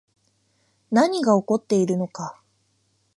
[0.89, 2.41] 何が起こっているのか